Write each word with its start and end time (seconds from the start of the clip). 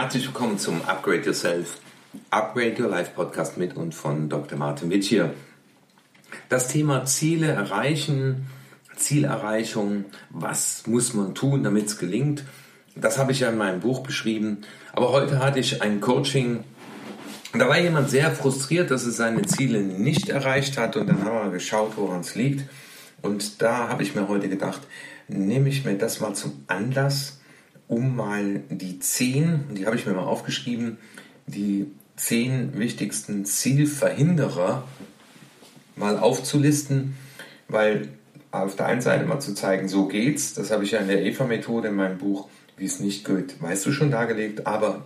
Herzlich 0.00 0.28
willkommen 0.28 0.58
zum 0.58 0.80
Upgrade 0.86 1.26
Yourself, 1.26 1.76
Upgrade 2.30 2.82
Your 2.82 2.88
Life 2.88 3.10
Podcast 3.14 3.58
mit 3.58 3.76
und 3.76 3.94
von 3.94 4.30
Dr. 4.30 4.56
Martin 4.56 4.88
Witt 4.88 5.04
hier. 5.04 5.34
Das 6.48 6.68
Thema 6.68 7.04
Ziele 7.04 7.48
erreichen, 7.48 8.46
Zielerreichung, 8.96 10.06
was 10.30 10.86
muss 10.86 11.12
man 11.12 11.34
tun, 11.34 11.62
damit 11.64 11.88
es 11.88 11.98
gelingt, 11.98 12.44
das 12.96 13.18
habe 13.18 13.32
ich 13.32 13.40
ja 13.40 13.50
in 13.50 13.58
meinem 13.58 13.80
Buch 13.80 14.00
beschrieben. 14.00 14.62
Aber 14.94 15.12
heute 15.12 15.38
hatte 15.38 15.60
ich 15.60 15.82
ein 15.82 16.00
Coaching, 16.00 16.64
da 17.52 17.68
war 17.68 17.78
jemand 17.78 18.08
sehr 18.08 18.30
frustriert, 18.30 18.90
dass 18.90 19.04
er 19.04 19.12
seine 19.12 19.42
Ziele 19.42 19.82
nicht 19.82 20.30
erreicht 20.30 20.78
hat 20.78 20.96
und 20.96 21.08
dann 21.08 21.26
haben 21.26 21.48
wir 21.48 21.52
geschaut, 21.52 21.92
woran 21.96 22.20
es 22.20 22.34
liegt. 22.34 22.64
Und 23.20 23.60
da 23.60 23.90
habe 23.90 24.02
ich 24.02 24.14
mir 24.14 24.28
heute 24.28 24.48
gedacht, 24.48 24.80
nehme 25.28 25.68
ich 25.68 25.84
mir 25.84 25.98
das 25.98 26.20
mal 26.20 26.32
zum 26.32 26.64
Anlass, 26.68 27.39
um 27.90 28.14
mal 28.14 28.62
die 28.70 29.00
zehn, 29.00 29.64
die 29.74 29.84
habe 29.84 29.96
ich 29.96 30.06
mir 30.06 30.12
mal 30.12 30.22
aufgeschrieben, 30.22 30.98
die 31.48 31.90
zehn 32.14 32.78
wichtigsten 32.78 33.44
Zielverhinderer 33.44 34.86
mal 35.96 36.16
aufzulisten, 36.16 37.16
weil 37.66 38.08
auf 38.52 38.76
der 38.76 38.86
einen 38.86 39.00
Seite 39.00 39.24
mal 39.24 39.40
zu 39.40 39.54
zeigen, 39.54 39.88
so 39.88 40.06
geht's, 40.06 40.54
das 40.54 40.70
habe 40.70 40.84
ich 40.84 40.92
ja 40.92 41.00
in 41.00 41.08
der 41.08 41.24
EVA-Methode 41.26 41.88
in 41.88 41.96
meinem 41.96 42.18
Buch, 42.18 42.48
wie 42.76 42.84
es 42.84 43.00
nicht 43.00 43.24
geht, 43.24 43.60
weißt 43.60 43.84
du 43.86 43.90
schon 43.90 44.12
dargelegt, 44.12 44.68
aber 44.68 45.04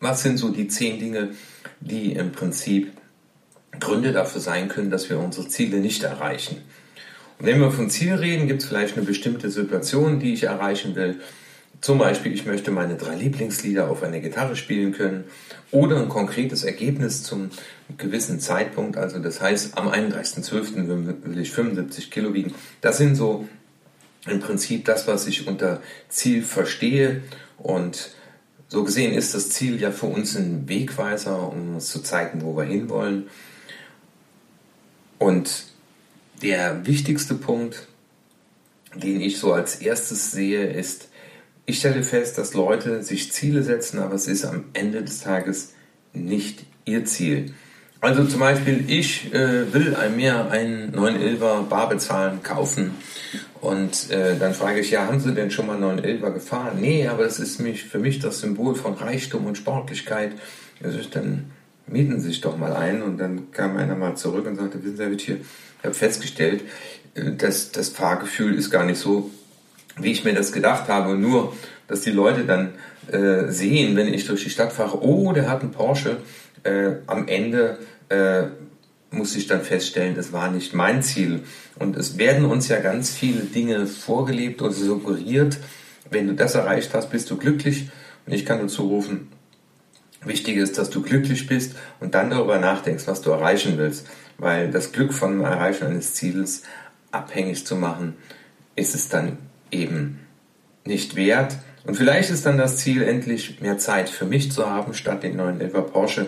was 0.00 0.22
sind 0.22 0.38
so 0.38 0.48
die 0.48 0.68
zehn 0.68 0.98
Dinge, 0.98 1.32
die 1.80 2.12
im 2.12 2.32
Prinzip 2.32 2.92
Gründe 3.78 4.12
dafür 4.12 4.40
sein 4.40 4.68
können, 4.68 4.90
dass 4.90 5.10
wir 5.10 5.18
unsere 5.18 5.48
Ziele 5.48 5.80
nicht 5.80 6.02
erreichen? 6.02 6.62
Und 7.38 7.44
wenn 7.44 7.60
wir 7.60 7.70
von 7.70 7.90
Ziel 7.90 8.14
reden, 8.14 8.46
gibt 8.48 8.62
es 8.62 8.68
vielleicht 8.68 8.96
eine 8.96 9.04
bestimmte 9.04 9.50
Situation, 9.50 10.18
die 10.18 10.32
ich 10.32 10.44
erreichen 10.44 10.94
will. 10.94 11.20
Zum 11.80 11.98
Beispiel, 11.98 12.32
ich 12.32 12.46
möchte 12.46 12.70
meine 12.70 12.96
drei 12.96 13.14
Lieblingslieder 13.14 13.88
auf 13.90 14.02
einer 14.02 14.20
Gitarre 14.20 14.56
spielen 14.56 14.92
können 14.92 15.24
oder 15.70 16.00
ein 16.00 16.08
konkretes 16.08 16.64
Ergebnis 16.64 17.22
zum 17.22 17.50
gewissen 17.98 18.40
Zeitpunkt. 18.40 18.96
Also 18.96 19.18
das 19.18 19.40
heißt, 19.40 19.76
am 19.76 19.88
31.12. 19.88 21.24
will 21.24 21.38
ich 21.38 21.52
75 21.52 22.10
Kilo 22.10 22.34
wiegen. 22.34 22.54
Das 22.80 22.98
sind 22.98 23.14
so 23.14 23.46
im 24.26 24.40
Prinzip 24.40 24.84
das, 24.84 25.06
was 25.06 25.26
ich 25.26 25.46
unter 25.46 25.80
Ziel 26.08 26.42
verstehe. 26.42 27.22
Und 27.58 28.10
so 28.68 28.82
gesehen 28.82 29.12
ist 29.12 29.34
das 29.34 29.50
Ziel 29.50 29.80
ja 29.80 29.90
für 29.90 30.06
uns 30.06 30.36
ein 30.36 30.68
Wegweiser, 30.68 31.48
um 31.48 31.74
uns 31.74 31.88
zu 31.90 32.00
zeigen, 32.00 32.42
wo 32.42 32.56
wir 32.56 32.64
hinwollen. 32.64 33.28
Und 35.18 35.66
der 36.42 36.86
wichtigste 36.86 37.34
Punkt, 37.34 37.86
den 38.94 39.20
ich 39.20 39.38
so 39.38 39.52
als 39.52 39.76
erstes 39.76 40.32
sehe, 40.32 40.66
ist, 40.66 41.08
ich 41.66 41.78
stelle 41.78 42.02
fest, 42.02 42.38
dass 42.38 42.54
Leute 42.54 43.02
sich 43.02 43.32
Ziele 43.32 43.62
setzen, 43.62 43.98
aber 43.98 44.14
es 44.14 44.28
ist 44.28 44.44
am 44.44 44.64
Ende 44.72 45.02
des 45.02 45.20
Tages 45.20 45.74
nicht 46.12 46.64
ihr 46.84 47.04
Ziel. 47.04 47.52
Also 48.00 48.24
zum 48.24 48.40
Beispiel, 48.40 48.84
ich 48.88 49.34
äh, 49.34 49.72
will 49.72 49.96
mir 50.14 50.50
einen 50.50 50.94
911er 50.94 51.64
Bar 51.64 51.88
bezahlen, 51.88 52.42
kaufen 52.42 52.92
und 53.60 54.10
äh, 54.10 54.38
dann 54.38 54.54
frage 54.54 54.80
ich, 54.80 54.90
ja, 54.90 55.06
haben 55.06 55.18
Sie 55.18 55.34
denn 55.34 55.50
schon 55.50 55.66
mal 55.66 55.82
911er 55.82 56.30
gefahren? 56.30 56.78
Nee, 56.80 57.08
aber 57.08 57.24
das 57.24 57.40
ist 57.40 57.58
mich, 57.58 57.84
für 57.84 57.98
mich 57.98 58.20
das 58.20 58.40
Symbol 58.40 58.74
von 58.74 58.94
Reichtum 58.94 59.46
und 59.46 59.58
Sportlichkeit. 59.58 60.32
Also 60.84 60.98
dann 61.10 61.50
mieten 61.86 62.20
Sie 62.20 62.28
sich 62.28 62.40
doch 62.40 62.56
mal 62.56 62.74
ein 62.74 63.02
und 63.02 63.18
dann 63.18 63.50
kam 63.50 63.76
einer 63.76 63.96
mal 63.96 64.16
zurück 64.16 64.46
und 64.46 64.56
sagte, 64.56 64.84
wissen 64.84 64.96
Sie, 64.96 65.32
ich 65.32 65.38
habe 65.82 65.94
festgestellt, 65.94 66.62
äh, 67.14 67.32
dass 67.32 67.72
das 67.72 67.88
Fahrgefühl 67.88 68.54
ist 68.54 68.70
gar 68.70 68.84
nicht 68.84 68.98
so 68.98 69.30
wie 69.98 70.12
ich 70.12 70.24
mir 70.24 70.34
das 70.34 70.52
gedacht 70.52 70.88
habe. 70.88 71.16
Nur, 71.16 71.54
dass 71.88 72.00
die 72.00 72.10
Leute 72.10 72.44
dann 72.44 72.74
äh, 73.10 73.50
sehen, 73.50 73.96
wenn 73.96 74.12
ich 74.12 74.26
durch 74.26 74.44
die 74.44 74.50
Stadt 74.50 74.72
fahre, 74.72 75.02
oh, 75.02 75.32
der 75.32 75.48
hat 75.48 75.62
einen 75.62 75.72
Porsche. 75.72 76.18
Äh, 76.62 76.96
am 77.06 77.28
Ende 77.28 77.78
äh, 78.08 78.44
muss 79.10 79.36
ich 79.36 79.46
dann 79.46 79.62
feststellen, 79.62 80.14
das 80.14 80.32
war 80.32 80.50
nicht 80.50 80.74
mein 80.74 81.02
Ziel. 81.02 81.42
Und 81.78 81.96
es 81.96 82.18
werden 82.18 82.44
uns 82.44 82.68
ja 82.68 82.80
ganz 82.80 83.10
viele 83.10 83.40
Dinge 83.40 83.86
vorgelebt 83.86 84.62
oder 84.62 84.72
suggeriert. 84.72 85.58
Wenn 86.10 86.26
du 86.26 86.34
das 86.34 86.54
erreicht 86.54 86.92
hast, 86.94 87.10
bist 87.10 87.30
du 87.30 87.36
glücklich. 87.36 87.88
Und 88.26 88.32
ich 88.32 88.44
kann 88.44 88.60
dazu 88.60 88.88
rufen, 88.88 89.28
wichtig 90.24 90.56
ist, 90.56 90.78
dass 90.78 90.90
du 90.90 91.02
glücklich 91.02 91.46
bist 91.46 91.76
und 92.00 92.14
dann 92.14 92.30
darüber 92.30 92.58
nachdenkst, 92.58 93.06
was 93.06 93.22
du 93.22 93.30
erreichen 93.30 93.78
willst. 93.78 94.06
Weil 94.38 94.70
das 94.70 94.92
Glück 94.92 95.14
von 95.14 95.40
Erreichen 95.42 95.86
eines 95.86 96.14
Ziels 96.14 96.62
abhängig 97.10 97.64
zu 97.64 97.76
machen, 97.76 98.16
ist 98.74 98.94
es 98.94 99.08
dann 99.08 99.38
eben 99.70 100.20
nicht 100.84 101.16
wert. 101.16 101.56
Und 101.84 101.96
vielleicht 101.96 102.30
ist 102.30 102.46
dann 102.46 102.58
das 102.58 102.78
Ziel, 102.78 103.02
endlich 103.02 103.60
mehr 103.60 103.78
Zeit 103.78 104.08
für 104.08 104.24
mich 104.24 104.50
zu 104.50 104.68
haben, 104.68 104.94
statt 104.94 105.22
den 105.22 105.36
neuen 105.36 105.60
Elva 105.60 105.82
Porsche. 105.82 106.26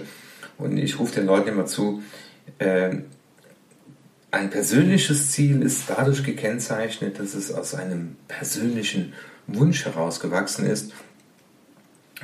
Und 0.57 0.77
ich 0.77 0.99
rufe 0.99 1.15
den 1.15 1.27
Leuten 1.27 1.49
immer 1.49 1.67
zu, 1.67 2.03
äh, 2.59 2.97
ein 4.31 4.51
persönliches 4.51 5.31
Ziel 5.31 5.63
ist 5.63 5.89
dadurch 5.89 6.23
gekennzeichnet, 6.23 7.19
dass 7.19 7.35
es 7.35 7.53
aus 7.53 7.75
einem 7.75 8.17
persönlichen 8.29 9.15
Wunsch 9.47 9.85
herausgewachsen 9.87 10.67
ist. 10.67 10.93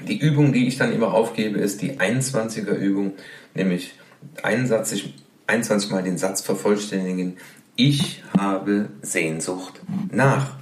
Die 0.06 0.19
Übung, 0.19 0.52
die 0.52 0.66
ich 0.66 0.76
dann 0.76 0.92
immer 0.92 1.14
aufgebe, 1.14 1.58
ist 1.58 1.81
die 1.81 1.98
21er 1.98 2.75
Übung, 2.75 3.14
nämlich 3.54 3.94
21, 4.42 5.14
21 5.46 5.91
Mal 5.91 6.02
den 6.02 6.19
Satz 6.19 6.42
vervollständigen. 6.42 7.36
Ich 7.76 8.22
habe 8.36 8.91
Sehnsucht 9.02 9.81
nach. 10.10 10.56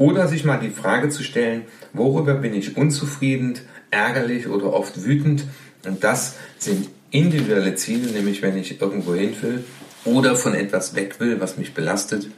Oder 0.00 0.28
sich 0.28 0.46
mal 0.46 0.56
die 0.56 0.70
Frage 0.70 1.10
zu 1.10 1.22
stellen, 1.22 1.66
worüber 1.92 2.32
bin 2.32 2.54
ich 2.54 2.78
unzufrieden, 2.78 3.58
ärgerlich 3.90 4.48
oder 4.48 4.72
oft 4.72 5.04
wütend. 5.04 5.44
Und 5.86 6.02
das 6.02 6.36
sind 6.56 6.88
individuelle 7.10 7.74
Ziele, 7.74 8.10
nämlich 8.10 8.40
wenn 8.40 8.56
ich 8.56 8.80
irgendwo 8.80 9.14
hin 9.14 9.34
will 9.42 9.62
oder 10.06 10.36
von 10.36 10.54
etwas 10.54 10.94
weg 10.94 11.20
will, 11.20 11.38
was 11.38 11.58
mich 11.58 11.74
belastet. 11.74 12.28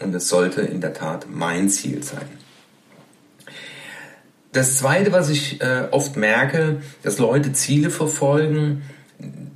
Und 0.00 0.12
es 0.16 0.26
sollte 0.26 0.62
in 0.62 0.80
der 0.80 0.94
Tat 0.94 1.28
mein 1.30 1.68
Ziel 1.68 2.02
sein. 2.02 2.26
Das 4.50 4.78
Zweite, 4.78 5.12
was 5.12 5.30
ich 5.30 5.62
äh, 5.62 5.86
oft 5.92 6.16
merke, 6.16 6.82
dass 7.04 7.20
Leute 7.20 7.52
Ziele 7.52 7.90
verfolgen, 7.90 8.82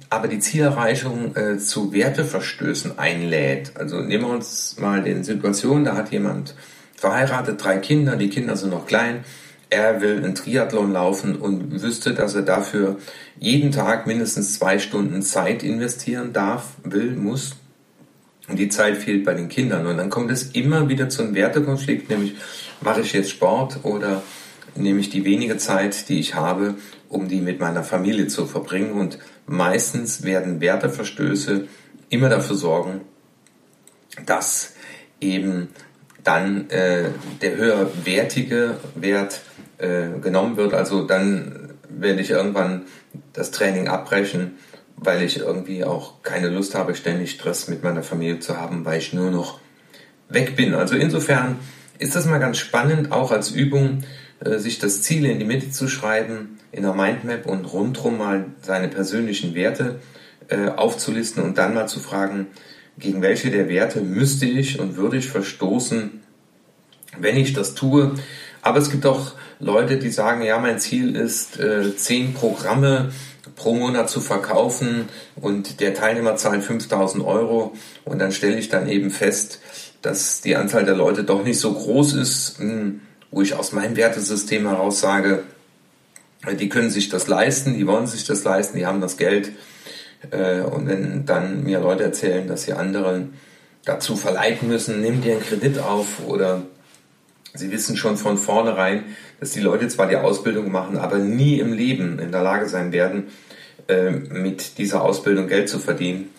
aber 0.08 0.28
die 0.28 0.38
Zielerreichung 0.38 1.34
äh, 1.34 1.58
zu 1.58 1.92
Werteverstößen 1.92 2.96
einlädt. 2.96 3.72
Also 3.74 4.02
nehmen 4.02 4.22
wir 4.22 4.30
uns 4.30 4.76
mal 4.78 5.02
den 5.02 5.24
Situation, 5.24 5.82
da 5.82 5.96
hat 5.96 6.12
jemand 6.12 6.54
verheiratet, 6.96 7.62
drei 7.62 7.78
Kinder, 7.78 8.16
die 8.16 8.30
Kinder 8.30 8.56
sind 8.56 8.70
noch 8.70 8.86
klein. 8.86 9.24
Er 9.68 10.00
will 10.00 10.18
einen 10.18 10.34
Triathlon 10.34 10.92
laufen 10.92 11.36
und 11.36 11.82
wüsste, 11.82 12.14
dass 12.14 12.34
er 12.34 12.42
dafür 12.42 12.98
jeden 13.38 13.72
Tag 13.72 14.06
mindestens 14.06 14.54
zwei 14.54 14.78
Stunden 14.78 15.22
Zeit 15.22 15.62
investieren 15.62 16.32
darf, 16.32 16.74
will, 16.84 17.12
muss. 17.12 17.56
Und 18.48 18.58
die 18.58 18.68
Zeit 18.68 18.96
fehlt 18.96 19.24
bei 19.24 19.34
den 19.34 19.48
Kindern. 19.48 19.86
Und 19.86 19.96
dann 19.96 20.08
kommt 20.08 20.30
es 20.30 20.50
immer 20.52 20.88
wieder 20.88 21.08
zu 21.08 21.22
einem 21.22 21.34
Wertekonflikt, 21.34 22.08
nämlich 22.10 22.36
mache 22.80 23.00
ich 23.00 23.12
jetzt 23.12 23.30
Sport 23.30 23.80
oder 23.82 24.22
nehme 24.76 25.00
ich 25.00 25.10
die 25.10 25.24
wenige 25.24 25.56
Zeit, 25.56 26.08
die 26.08 26.20
ich 26.20 26.34
habe, 26.34 26.74
um 27.08 27.28
die 27.28 27.40
mit 27.40 27.58
meiner 27.58 27.82
Familie 27.82 28.28
zu 28.28 28.46
verbringen. 28.46 28.92
Und 28.92 29.18
meistens 29.46 30.22
werden 30.22 30.60
Werteverstöße 30.60 31.66
immer 32.08 32.28
dafür 32.28 32.56
sorgen, 32.56 33.00
dass 34.24 34.74
eben 35.20 35.68
dann 36.26 36.68
äh, 36.70 37.10
der 37.40 37.56
höherwertige 37.56 38.76
Wert 38.94 39.40
äh, 39.78 40.18
genommen 40.20 40.56
wird. 40.56 40.74
Also 40.74 41.06
dann 41.06 41.74
werde 41.88 42.20
ich 42.20 42.30
irgendwann 42.30 42.82
das 43.32 43.50
Training 43.50 43.88
abbrechen, 43.88 44.58
weil 44.96 45.22
ich 45.22 45.38
irgendwie 45.38 45.84
auch 45.84 46.22
keine 46.22 46.48
Lust 46.48 46.74
habe, 46.74 46.94
ständig 46.94 47.30
Stress 47.32 47.68
mit 47.68 47.82
meiner 47.84 48.02
Familie 48.02 48.40
zu 48.40 48.56
haben, 48.56 48.84
weil 48.84 48.98
ich 48.98 49.12
nur 49.12 49.30
noch 49.30 49.60
weg 50.28 50.56
bin. 50.56 50.74
Also 50.74 50.96
insofern 50.96 51.58
ist 51.98 52.16
das 52.16 52.26
mal 52.26 52.38
ganz 52.38 52.58
spannend, 52.58 53.12
auch 53.12 53.30
als 53.30 53.50
Übung, 53.50 54.02
äh, 54.40 54.58
sich 54.58 54.78
das 54.78 55.02
Ziel 55.02 55.26
in 55.26 55.38
die 55.38 55.44
Mitte 55.44 55.70
zu 55.70 55.88
schreiben, 55.88 56.58
in 56.72 56.82
der 56.82 56.94
Mindmap 56.94 57.46
und 57.46 57.64
rundherum 57.72 58.18
mal 58.18 58.46
seine 58.62 58.88
persönlichen 58.88 59.54
Werte 59.54 60.00
äh, 60.48 60.68
aufzulisten 60.68 61.42
und 61.42 61.58
dann 61.58 61.74
mal 61.74 61.86
zu 61.86 62.00
fragen, 62.00 62.48
gegen 62.98 63.22
welche 63.22 63.50
der 63.50 63.68
Werte 63.68 64.00
müsste 64.00 64.46
ich 64.46 64.78
und 64.80 64.96
würde 64.96 65.16
ich 65.16 65.28
verstoßen, 65.28 66.22
wenn 67.18 67.36
ich 67.36 67.52
das 67.52 67.74
tue. 67.74 68.14
Aber 68.62 68.78
es 68.78 68.90
gibt 68.90 69.06
auch 69.06 69.32
Leute, 69.58 69.98
die 69.98 70.10
sagen, 70.10 70.42
ja, 70.42 70.58
mein 70.58 70.78
Ziel 70.78 71.14
ist, 71.16 71.58
äh, 71.58 71.96
zehn 71.96 72.34
Programme 72.34 73.10
pro 73.54 73.74
Monat 73.74 74.10
zu 74.10 74.20
verkaufen 74.20 75.08
und 75.36 75.80
der 75.80 75.94
Teilnehmer 75.94 76.36
zahlt 76.36 76.62
5000 76.62 77.24
Euro 77.24 77.72
und 78.04 78.18
dann 78.18 78.32
stelle 78.32 78.58
ich 78.58 78.68
dann 78.68 78.88
eben 78.88 79.10
fest, 79.10 79.60
dass 80.02 80.40
die 80.40 80.56
Anzahl 80.56 80.84
der 80.84 80.96
Leute 80.96 81.24
doch 81.24 81.42
nicht 81.42 81.58
so 81.58 81.72
groß 81.72 82.14
ist, 82.14 82.58
hm, 82.58 83.00
wo 83.30 83.42
ich 83.42 83.54
aus 83.54 83.72
meinem 83.72 83.96
Wertesystem 83.96 84.68
heraus 84.68 85.00
sage, 85.00 85.44
die 86.60 86.68
können 86.68 86.90
sich 86.90 87.08
das 87.08 87.26
leisten, 87.26 87.74
die 87.74 87.86
wollen 87.86 88.06
sich 88.06 88.24
das 88.24 88.44
leisten, 88.44 88.78
die 88.78 88.86
haben 88.86 89.00
das 89.00 89.16
Geld. 89.16 89.52
Äh, 90.30 90.60
und 90.60 90.88
wenn 90.88 91.26
dann 91.26 91.64
mir 91.64 91.80
Leute 91.80 92.04
erzählen, 92.04 92.46
dass 92.46 92.64
sie 92.64 92.72
anderen 92.72 93.34
dazu 93.84 94.16
verleiten 94.16 94.68
müssen, 94.68 95.00
nimm 95.00 95.22
dir 95.22 95.34
einen 95.34 95.42
Kredit 95.42 95.78
auf 95.78 96.26
oder 96.26 96.62
sie 97.54 97.70
wissen 97.70 97.96
schon 97.96 98.16
von 98.16 98.36
vornherein, 98.36 99.04
dass 99.40 99.50
die 99.52 99.60
Leute 99.60 99.88
zwar 99.88 100.08
die 100.08 100.16
Ausbildung 100.16 100.70
machen, 100.70 100.98
aber 100.98 101.18
nie 101.18 101.58
im 101.58 101.72
Leben 101.72 102.18
in 102.18 102.32
der 102.32 102.42
Lage 102.42 102.68
sein 102.68 102.92
werden, 102.92 103.28
äh, 103.88 104.10
mit 104.10 104.78
dieser 104.78 105.02
Ausbildung 105.02 105.46
Geld 105.46 105.68
zu 105.68 105.78
verdienen, 105.78 106.30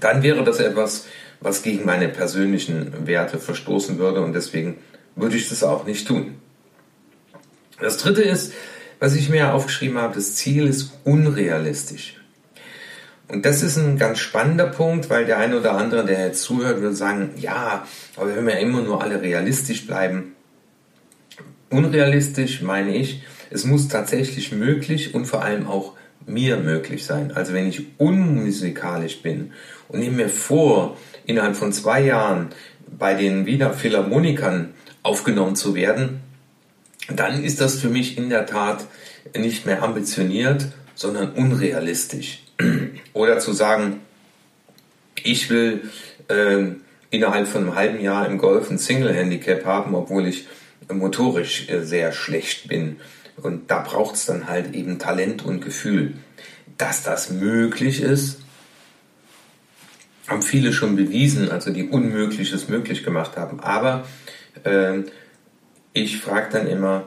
dann 0.00 0.22
wäre 0.22 0.44
das 0.44 0.60
etwas, 0.60 1.06
was 1.40 1.62
gegen 1.62 1.84
meine 1.84 2.08
persönlichen 2.08 3.06
Werte 3.06 3.38
verstoßen 3.38 3.98
würde 3.98 4.20
und 4.20 4.32
deswegen 4.32 4.78
würde 5.16 5.36
ich 5.36 5.48
das 5.48 5.62
auch 5.62 5.86
nicht 5.86 6.06
tun. 6.06 6.34
Das 7.80 7.96
dritte 7.96 8.22
ist, 8.22 8.52
was 9.00 9.14
ich 9.14 9.28
mir 9.28 9.52
aufgeschrieben 9.52 9.98
habe, 9.98 10.14
das 10.14 10.34
Ziel 10.36 10.66
ist 10.66 10.92
unrealistisch. 11.04 12.21
Und 13.32 13.46
das 13.46 13.62
ist 13.62 13.78
ein 13.78 13.96
ganz 13.96 14.18
spannender 14.18 14.66
Punkt, 14.66 15.08
weil 15.08 15.24
der 15.24 15.38
eine 15.38 15.58
oder 15.58 15.72
andere, 15.72 16.04
der 16.04 16.26
jetzt 16.26 16.42
zuhört, 16.42 16.82
würde 16.82 16.94
sagen, 16.94 17.30
ja, 17.38 17.86
aber 18.14 18.44
wir 18.44 18.58
immer 18.58 18.82
nur 18.82 19.02
alle 19.02 19.22
realistisch 19.22 19.86
bleiben. 19.86 20.34
Unrealistisch 21.70 22.60
meine 22.60 22.94
ich, 22.94 23.22
es 23.48 23.64
muss 23.64 23.88
tatsächlich 23.88 24.52
möglich 24.52 25.14
und 25.14 25.24
vor 25.24 25.42
allem 25.42 25.66
auch 25.66 25.94
mir 26.26 26.58
möglich 26.58 27.06
sein. 27.06 27.32
Also 27.32 27.54
wenn 27.54 27.66
ich 27.66 27.98
unmusikalisch 27.98 29.22
bin 29.22 29.52
und 29.88 30.00
nehme 30.00 30.16
mir 30.16 30.28
vor, 30.28 30.98
innerhalb 31.24 31.56
von 31.56 31.72
zwei 31.72 32.02
Jahren 32.02 32.50
bei 32.98 33.14
den 33.14 33.46
Wiener 33.46 33.72
Philharmonikern 33.72 34.74
aufgenommen 35.02 35.56
zu 35.56 35.74
werden, 35.74 36.20
dann 37.08 37.42
ist 37.42 37.62
das 37.62 37.76
für 37.76 37.88
mich 37.88 38.18
in 38.18 38.28
der 38.28 38.44
Tat 38.44 38.84
nicht 39.34 39.64
mehr 39.64 39.82
ambitioniert, 39.82 40.66
sondern 40.94 41.32
unrealistisch. 41.32 42.42
Oder 43.12 43.38
zu 43.38 43.52
sagen, 43.52 44.00
ich 45.22 45.50
will 45.50 45.90
äh, 46.28 46.66
innerhalb 47.10 47.46
von 47.46 47.62
einem 47.62 47.74
halben 47.74 48.00
Jahr 48.00 48.26
im 48.26 48.38
Golf 48.38 48.70
ein 48.70 48.78
Single-Handicap 48.78 49.64
haben, 49.64 49.94
obwohl 49.94 50.26
ich 50.26 50.46
motorisch 50.90 51.68
äh, 51.68 51.82
sehr 51.82 52.12
schlecht 52.12 52.68
bin. 52.68 52.96
Und 53.36 53.70
da 53.70 53.80
braucht 53.80 54.16
es 54.16 54.26
dann 54.26 54.48
halt 54.48 54.74
eben 54.74 54.98
Talent 54.98 55.44
und 55.44 55.60
Gefühl. 55.60 56.14
Dass 56.78 57.02
das 57.02 57.30
möglich 57.30 58.00
ist, 58.00 58.40
haben 60.26 60.42
viele 60.42 60.72
schon 60.72 60.96
bewiesen, 60.96 61.50
also 61.50 61.70
die 61.70 61.88
Unmögliches 61.88 62.68
möglich 62.68 63.04
gemacht 63.04 63.36
haben. 63.36 63.60
Aber 63.60 64.06
äh, 64.64 65.02
ich 65.92 66.18
frage 66.18 66.48
dann 66.52 66.66
immer, 66.66 67.04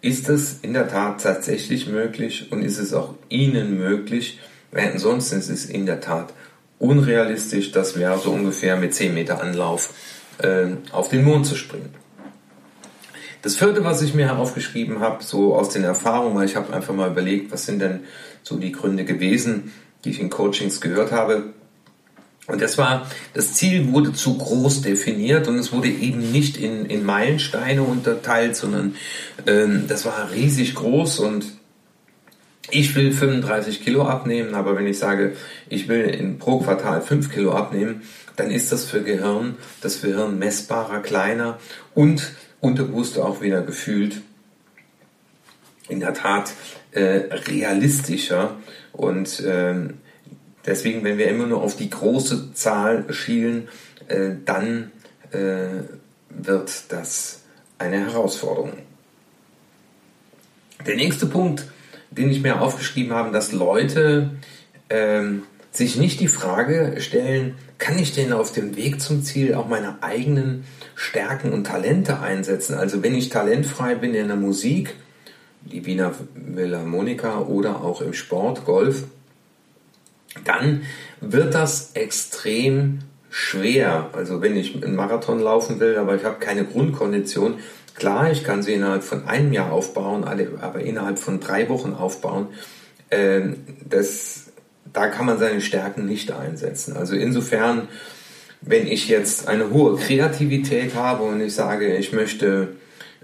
ist 0.00 0.28
das 0.28 0.58
in 0.62 0.72
der 0.72 0.88
Tat 0.88 1.22
tatsächlich 1.22 1.86
möglich 1.86 2.50
und 2.50 2.62
ist 2.62 2.78
es 2.78 2.94
auch 2.94 3.14
Ihnen 3.28 3.76
möglich? 3.76 4.38
Weil 4.72 4.92
ansonsten 4.92 5.38
ist 5.38 5.48
es 5.48 5.66
in 5.66 5.86
der 5.86 6.00
Tat 6.00 6.32
unrealistisch, 6.78 7.72
das 7.72 7.98
wäre 7.98 8.18
so 8.18 8.30
ungefähr 8.30 8.76
mit 8.76 8.94
10 8.94 9.14
Meter 9.14 9.40
Anlauf 9.40 9.92
äh, 10.38 10.66
auf 10.92 11.08
den 11.08 11.24
Mond 11.24 11.46
zu 11.46 11.56
springen. 11.56 11.94
Das 13.42 13.56
vierte, 13.56 13.84
was 13.84 14.02
ich 14.02 14.14
mir 14.14 14.36
aufgeschrieben 14.36 15.00
habe, 15.00 15.24
so 15.24 15.54
aus 15.54 15.70
den 15.70 15.84
Erfahrungen, 15.84 16.36
weil 16.36 16.46
ich 16.46 16.56
habe 16.56 16.72
einfach 16.74 16.94
mal 16.94 17.10
überlegt, 17.10 17.50
was 17.52 17.64
sind 17.64 17.80
denn 17.80 18.00
so 18.42 18.58
die 18.58 18.72
Gründe 18.72 19.04
gewesen, 19.04 19.72
die 20.04 20.10
ich 20.10 20.20
in 20.20 20.30
Coachings 20.30 20.80
gehört 20.80 21.10
habe. 21.10 21.54
Und 22.46 22.60
das 22.60 22.76
war, 22.78 23.06
das 23.32 23.54
Ziel 23.54 23.92
wurde 23.92 24.12
zu 24.12 24.36
groß 24.36 24.82
definiert 24.82 25.48
und 25.48 25.56
es 25.56 25.72
wurde 25.72 25.88
eben 25.88 26.32
nicht 26.32 26.56
in, 26.56 26.84
in 26.86 27.04
Meilensteine 27.04 27.82
unterteilt, 27.82 28.56
sondern 28.56 28.96
ähm, 29.46 29.84
das 29.88 30.04
war 30.04 30.30
riesig 30.32 30.74
groß 30.74 31.20
und 31.20 31.44
ich 32.70 32.94
will 32.94 33.12
35 33.12 33.82
Kilo 33.82 34.06
abnehmen, 34.06 34.54
aber 34.54 34.76
wenn 34.76 34.86
ich 34.86 34.98
sage, 34.98 35.36
ich 35.68 35.88
will 35.88 36.02
in 36.02 36.38
pro 36.38 36.58
Quartal 36.58 37.02
5 37.02 37.32
Kilo 37.32 37.52
abnehmen, 37.52 38.02
dann 38.36 38.50
ist 38.50 38.72
das 38.72 38.84
für 38.84 39.02
Gehirn, 39.02 39.56
das 39.80 40.02
Gehirn 40.02 40.38
messbarer, 40.38 41.00
kleiner 41.00 41.58
und 41.94 42.32
unterbewusst 42.60 43.18
auch 43.18 43.40
wieder 43.40 43.62
gefühlt 43.62 44.20
in 45.88 46.00
der 46.00 46.14
Tat 46.14 46.52
äh, 46.92 47.22
realistischer 47.48 48.56
und 48.92 49.42
ähm, 49.44 49.94
Deswegen, 50.66 51.02
wenn 51.04 51.18
wir 51.18 51.28
immer 51.28 51.46
nur 51.46 51.62
auf 51.62 51.76
die 51.76 51.88
große 51.88 52.52
Zahl 52.54 53.12
schielen, 53.12 53.68
äh, 54.08 54.30
dann 54.44 54.92
äh, 55.32 55.84
wird 56.28 56.92
das 56.92 57.42
eine 57.78 57.98
Herausforderung. 57.98 58.74
Der 60.86 60.96
nächste 60.96 61.26
Punkt, 61.26 61.64
den 62.10 62.30
ich 62.30 62.42
mir 62.42 62.60
aufgeschrieben 62.60 63.12
habe, 63.12 63.30
dass 63.32 63.52
Leute 63.52 64.30
ähm, 64.88 65.44
sich 65.72 65.96
nicht 65.96 66.20
die 66.20 66.28
Frage 66.28 66.96
stellen, 66.98 67.54
kann 67.78 67.98
ich 67.98 68.14
denn 68.14 68.32
auf 68.32 68.52
dem 68.52 68.76
Weg 68.76 69.00
zum 69.00 69.22
Ziel 69.22 69.54
auch 69.54 69.68
meine 69.68 70.02
eigenen 70.02 70.64
Stärken 70.94 71.52
und 71.52 71.66
Talente 71.66 72.20
einsetzen? 72.20 72.74
Also 72.74 73.02
wenn 73.02 73.14
ich 73.14 73.30
talentfrei 73.30 73.94
bin 73.94 74.14
in 74.14 74.26
der 74.26 74.36
Musik, 74.36 74.96
die 75.62 75.86
Wiener 75.86 76.12
Philharmoniker 76.54 77.48
oder 77.48 77.82
auch 77.82 78.00
im 78.00 78.12
Sport, 78.12 78.64
Golf, 78.64 79.04
dann 80.44 80.82
wird 81.20 81.54
das 81.54 81.92
extrem 81.94 83.00
schwer. 83.30 84.10
Also 84.12 84.42
wenn 84.42 84.56
ich 84.56 84.82
einen 84.82 84.96
Marathon 84.96 85.40
laufen 85.40 85.80
will, 85.80 85.96
aber 85.96 86.16
ich 86.16 86.24
habe 86.24 86.38
keine 86.38 86.64
Grundkondition, 86.64 87.54
klar, 87.94 88.30
ich 88.30 88.44
kann 88.44 88.62
sie 88.62 88.74
innerhalb 88.74 89.02
von 89.02 89.26
einem 89.26 89.52
Jahr 89.52 89.72
aufbauen, 89.72 90.24
aber 90.24 90.80
innerhalb 90.80 91.18
von 91.18 91.40
drei 91.40 91.68
Wochen 91.68 91.94
aufbauen. 91.94 92.48
Ähm, 93.10 93.56
das, 93.88 94.52
da 94.92 95.08
kann 95.08 95.26
man 95.26 95.38
seine 95.38 95.60
Stärken 95.60 96.06
nicht 96.06 96.32
einsetzen. 96.32 96.96
Also 96.96 97.14
insofern, 97.14 97.88
wenn 98.60 98.86
ich 98.86 99.08
jetzt 99.08 99.48
eine 99.48 99.70
hohe 99.70 99.96
Kreativität 99.96 100.94
habe 100.94 101.24
und 101.24 101.40
ich 101.40 101.54
sage, 101.54 101.96
ich 101.96 102.12
möchte 102.12 102.68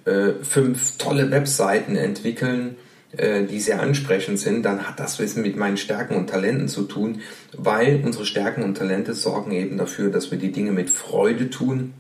äh, 0.05 0.33
fünf 0.43 0.99
tolle 0.99 1.31
Webseiten 1.31 1.97
entwickeln, 1.97 2.77
äh, 3.17 3.45
die 3.45 3.61
sehr 3.61 3.81
ansprechend 3.81 4.39
sind, 4.39 4.63
dann 4.65 4.89
hat 4.89 5.01
das 5.01 5.19
Wissen 5.19 5.43
mit 5.43 5.57
meinen 5.57 5.77
Stärken 5.77 6.17
und 6.17 6.29
Talenten 6.29 6.69
zu 6.69 6.83
tun, 6.83 7.21
weil 7.57 8.01
unsere 8.05 8.27
Stärken 8.27 8.63
und 8.63 8.77
Talente 8.77 9.15
sorgen 9.15 9.53
eben 9.53 9.79
dafür, 9.79 10.11
dass 10.11 10.31
wir 10.31 10.39
die 10.39 10.53
Dinge 10.53 10.73
mit 10.73 10.91
Freude 10.91 11.51
tun, 11.51 11.95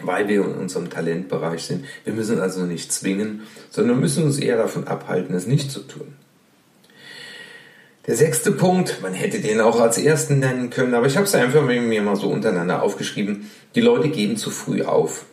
weil 0.00 0.28
wir 0.28 0.44
in 0.44 0.54
unserem 0.54 0.90
Talentbereich 0.90 1.62
sind. 1.64 1.84
Wir 2.04 2.12
müssen 2.12 2.40
also 2.40 2.64
nicht 2.64 2.92
zwingen, 2.92 3.42
sondern 3.70 4.00
müssen 4.00 4.24
uns 4.24 4.38
eher 4.38 4.56
davon 4.56 4.86
abhalten, 4.88 5.34
es 5.34 5.46
nicht 5.46 5.70
zu 5.70 5.80
tun. 5.80 6.14
Der 8.06 8.16
sechste 8.16 8.52
Punkt, 8.52 9.00
man 9.00 9.14
hätte 9.14 9.40
den 9.40 9.60
auch 9.60 9.80
als 9.80 9.96
ersten 9.96 10.38
nennen 10.38 10.68
können, 10.68 10.94
aber 10.94 11.06
ich 11.06 11.16
habe 11.16 11.24
es 11.24 11.34
einfach 11.34 11.62
mir 11.64 12.02
mal 12.02 12.16
so 12.16 12.28
untereinander 12.28 12.82
aufgeschrieben. 12.82 13.50
Die 13.74 13.80
Leute 13.80 14.10
geben 14.10 14.36
zu 14.36 14.50
früh 14.50 14.82
auf. 14.82 15.24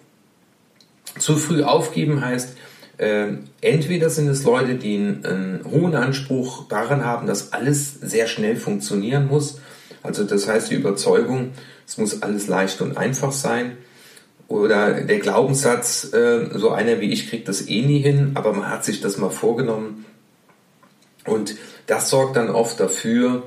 Zu 1.19 1.35
früh 1.35 1.63
aufgeben 1.63 2.23
heißt, 2.23 2.55
äh, 2.97 3.33
entweder 3.59 4.09
sind 4.09 4.29
es 4.29 4.43
Leute, 4.43 4.75
die 4.75 4.95
einen, 4.95 5.25
einen 5.25 5.65
hohen 5.69 5.95
Anspruch 5.95 6.67
daran 6.69 7.03
haben, 7.03 7.27
dass 7.27 7.51
alles 7.51 7.95
sehr 7.99 8.27
schnell 8.27 8.55
funktionieren 8.55 9.27
muss. 9.27 9.59
Also 10.01 10.23
das 10.23 10.47
heißt 10.47 10.71
die 10.71 10.75
Überzeugung, 10.75 11.51
es 11.85 11.97
muss 11.97 12.21
alles 12.21 12.47
leicht 12.47 12.79
und 12.79 12.97
einfach 12.97 13.33
sein. 13.33 13.75
Oder 14.51 15.01
der 15.01 15.19
Glaubenssatz, 15.19 16.11
äh, 16.13 16.49
so 16.57 16.71
einer 16.71 16.99
wie 16.99 17.11
ich 17.11 17.29
kriegt 17.29 17.47
das 17.47 17.69
eh 17.69 17.83
nie 17.83 17.99
hin, 17.99 18.31
aber 18.33 18.51
man 18.51 18.69
hat 18.69 18.83
sich 18.83 18.99
das 18.99 19.17
mal 19.17 19.29
vorgenommen. 19.29 20.05
Und 21.25 21.55
das 21.87 22.09
sorgt 22.09 22.35
dann 22.35 22.49
oft 22.49 22.77
dafür, 22.77 23.43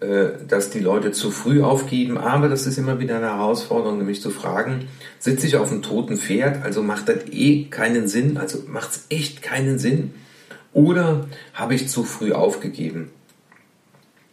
äh, 0.00 0.28
dass 0.48 0.70
die 0.70 0.80
Leute 0.80 1.12
zu 1.12 1.30
früh 1.30 1.62
aufgeben. 1.62 2.16
Aber 2.16 2.48
das 2.48 2.66
ist 2.66 2.78
immer 2.78 2.98
wieder 3.00 3.18
eine 3.18 3.26
Herausforderung, 3.26 3.98
nämlich 3.98 4.22
zu 4.22 4.30
fragen, 4.30 4.88
sitze 5.18 5.46
ich 5.46 5.56
auf 5.56 5.70
einem 5.70 5.82
toten 5.82 6.16
Pferd, 6.16 6.64
also 6.64 6.82
macht 6.82 7.10
das 7.10 7.28
eh 7.30 7.64
keinen 7.64 8.08
Sinn, 8.08 8.38
also 8.38 8.62
macht 8.66 8.92
es 8.92 9.06
echt 9.10 9.42
keinen 9.42 9.78
Sinn, 9.78 10.14
oder 10.72 11.26
habe 11.52 11.74
ich 11.74 11.88
zu 11.88 12.02
früh 12.02 12.32
aufgegeben? 12.32 13.10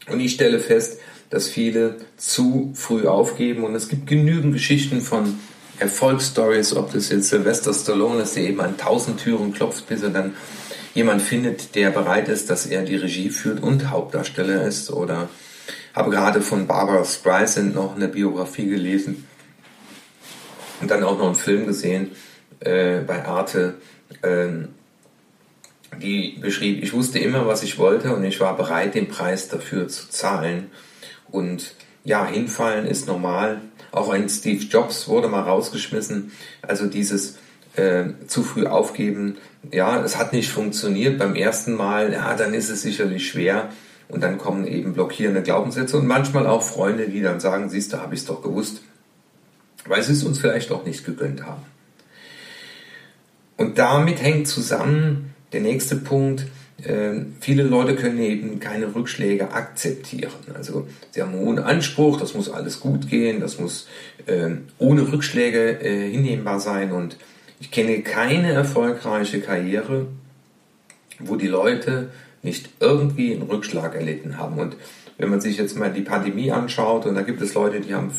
Und 0.08 0.22
ich 0.22 0.34
stelle 0.34 0.60
fest, 0.60 1.00
dass 1.30 1.50
viele 1.50 1.98
zu 2.16 2.72
früh 2.76 3.08
aufgeben 3.08 3.66
und 3.66 3.76
es 3.76 3.90
gibt 3.90 4.08
genügend 4.08 4.54
Geschichten 4.54 5.02
von 5.02 5.38
Erfolgsstories, 5.80 6.76
ob 6.76 6.94
das 6.94 7.10
jetzt 7.10 7.30
Sylvester 7.30 7.74
Stallone 7.74 8.24
ist, 8.24 8.36
der 8.36 8.44
eben 8.44 8.62
an 8.62 8.78
tausend 8.78 9.20
Türen 9.20 9.54
klopft, 9.54 9.88
bis 9.88 10.04
er 10.04 10.10
dann 10.10 10.36
jemand 10.94 11.22
findet, 11.22 11.76
der 11.76 11.90
bereit 11.90 12.30
ist, 12.30 12.50
dass 12.50 12.66
er 12.66 12.84
die 12.84 12.96
Regie 12.96 13.30
führt 13.30 13.62
und 13.62 13.90
Hauptdarsteller 13.90 14.64
ist 14.64 14.92
oder 14.92 15.30
habe 15.96 16.12
gerade 16.12 16.42
von 16.42 16.68
Barbara 16.68 17.04
Streisand 17.06 17.76
noch 17.76 17.96
eine 17.96 18.08
Biografie 18.08 18.68
gelesen 18.68 19.28
und 20.82 20.92
dann 20.92 21.04
auch 21.04 21.18
noch 21.18 21.28
einen 21.28 21.36
Film 21.36 21.66
gesehen 21.66 22.12
äh, 22.60 23.00
bei 23.00 23.26
Arte, 23.26 23.76
äh, 24.22 24.48
die 26.02 26.40
beschrieb, 26.42 26.84
ich 26.84 26.94
wusste 26.94 27.20
immer, 27.20 27.48
was 27.48 27.64
ich 27.64 27.78
wollte 27.78 28.16
und 28.16 28.24
ich 28.24 28.40
war 28.40 28.58
bereit, 28.58 28.96
den 28.96 29.08
Preis 29.08 29.48
dafür 29.48 29.88
zu 29.88 30.10
zahlen. 30.10 30.72
Und 31.30 31.76
ja, 32.04 32.26
hinfallen 32.26 32.86
ist 32.86 33.08
normal. 33.08 33.62
Auch 33.94 34.10
ein 34.10 34.28
Steve 34.28 34.64
Jobs 34.64 35.08
wurde 35.08 35.28
mal 35.28 35.44
rausgeschmissen. 35.44 36.32
Also 36.64 36.88
dieses 36.88 37.38
äh, 37.76 38.06
zu 38.26 38.42
früh 38.42 38.66
aufgeben, 38.66 39.38
ja, 39.72 40.04
es 40.04 40.18
hat 40.18 40.34
nicht 40.34 40.50
funktioniert 40.50 41.20
beim 41.20 41.36
ersten 41.36 41.76
Mal, 41.76 42.12
ja, 42.12 42.36
dann 42.36 42.56
ist 42.56 42.70
es 42.70 42.82
sicherlich 42.82 43.30
schwer. 43.30 43.70
Und 44.10 44.22
dann 44.22 44.40
kommen 44.40 44.66
eben 44.66 44.94
blockierende 44.94 45.44
Glaubenssätze 45.44 45.96
und 45.98 46.08
manchmal 46.08 46.48
auch 46.48 46.64
Freunde, 46.64 47.08
die 47.08 47.22
dann 47.22 47.40
sagen, 47.40 47.70
siehst 47.70 47.94
du, 47.94 47.98
habe 47.98 48.16
ich 48.16 48.22
es 48.22 48.26
doch 48.26 48.42
gewusst, 48.42 48.82
weil 49.86 50.02
sie 50.02 50.14
es 50.14 50.24
uns 50.24 50.40
vielleicht 50.40 50.72
auch 50.72 50.86
nicht 50.86 51.06
gegönnt 51.06 51.46
haben. 51.46 51.62
Und 53.58 53.78
damit 53.78 54.22
hängt 54.24 54.48
zusammen 54.48 55.36
der 55.52 55.62
nächste 55.62 55.98
Punkt, 55.98 56.48
viele 57.40 57.64
Leute 57.64 57.96
können 57.96 58.20
eben 58.20 58.60
keine 58.60 58.94
Rückschläge 58.94 59.52
akzeptieren. 59.52 60.32
Also 60.54 60.88
sie 61.12 61.22
haben 61.22 61.34
einen 61.34 61.46
hohen 61.46 61.60
Anspruch, 61.60 62.20
das 62.20 62.34
muss 62.34 62.50
alles 62.50 62.80
gut 62.80 63.10
gehen, 63.10 63.40
das 63.40 63.60
muss 63.60 63.88
äh, 64.26 64.50
ohne 64.80 65.12
Rückschläge 65.12 65.82
äh, 65.82 66.10
hinnehmbar 66.10 66.60
sein. 66.60 66.92
Und 66.92 67.18
ich 67.60 67.72
kenne 67.72 68.02
keine 68.02 68.52
erfolgreiche 68.52 69.40
Karriere, 69.40 70.08
wo 71.20 71.36
die 71.36 71.48
Leute 71.48 72.10
nicht 72.42 72.70
irgendwie 72.80 73.34
einen 73.34 73.44
Rückschlag 73.44 73.96
erlitten 73.96 74.38
haben. 74.38 74.58
Und 74.58 74.76
wenn 75.18 75.30
man 75.30 75.40
sich 75.40 75.58
jetzt 75.58 75.78
mal 75.78 75.94
die 75.94 76.02
Pandemie 76.02 76.52
anschaut, 76.52 77.06
und 77.06 77.16
da 77.16 77.22
gibt 77.22 77.42
es 77.42 77.54
Leute, 77.54 77.80
die 77.80 77.94
haben 77.94 78.12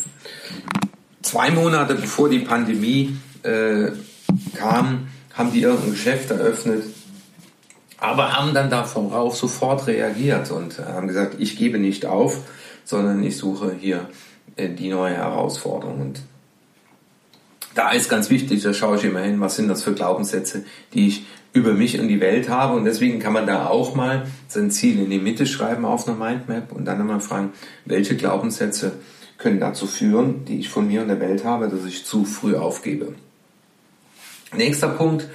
zwei 1.21 1.51
Monate 1.51 1.95
bevor 1.95 2.31
die 2.31 2.39
Pandemie 2.39 3.17
äh, 3.43 3.91
kam, 4.57 5.09
haben 5.35 5.53
die 5.53 5.63
irgendein 5.63 5.91
Geschäft 5.91 6.31
eröffnet, 6.31 6.85
aber 7.99 8.33
haben 8.33 8.55
dann 8.55 8.71
darauf 8.71 9.37
sofort 9.37 9.87
reagiert 9.87 10.51
und 10.51 10.79
haben 10.79 11.09
gesagt, 11.09 11.37
ich 11.39 11.57
gebe 11.57 11.79
nicht 11.79 12.07
auf, 12.07 12.41
sondern 12.85 13.23
ich 13.23 13.37
suche 13.37 13.75
hier 13.79 14.09
äh, 14.57 14.69
die 14.69 14.89
neue 14.89 15.15
Herausforderung. 15.15 16.01
Und 16.01 16.23
da 17.75 17.91
ist 17.91 18.09
ganz 18.09 18.31
wichtig, 18.31 18.63
da 18.63 18.73
schaue 18.73 18.97
ich 18.97 19.05
immer 19.05 19.21
hin, 19.21 19.41
was 19.41 19.57
sind 19.57 19.69
das 19.69 19.83
für 19.83 19.95
Glaubenssätze, 19.95 20.65
die 20.93 21.09
ich 21.09 21.27
über 21.53 21.73
mich 21.73 21.99
und 21.99 22.09
die 22.09 22.21
Welt 22.21 22.49
habe. 22.49 22.77
Und 22.77 22.85
deswegen 22.85 23.21
kann 23.21 23.33
man 23.33 23.47
da 23.47 23.67
auch 23.67 23.95
mal 23.95 24.27
sein 24.49 24.71
Ziel 24.71 25.01
in 25.01 25.11
die 25.11 25.19
Mitte 25.19 25.47
schreiben 25.47 25.85
auf 25.85 26.07
einer 26.07 26.17
Mindmap 26.17 26.73
und 26.73 26.85
dann 26.85 27.01
einmal 27.01 27.21
fragen, 27.21 27.53
welche 27.85 28.17
Glaubenssätze 28.17 28.93
können 29.39 29.61
dazu 29.61 29.87
führen, 29.87 30.45
die 30.45 30.59
ich 30.59 30.69
von 30.69 30.87
mir 30.87 31.03
und 31.03 31.09
der 31.09 31.21
Welt 31.21 31.45
habe, 31.45 31.69
dass 31.69 31.85
ich 31.85 32.05
zu 32.05 32.25
früh 32.25 32.55
aufgebe. 32.55 33.15
Nächster 34.57 34.89
Punkt, 34.89 35.29